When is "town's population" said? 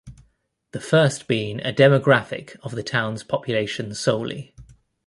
2.81-3.93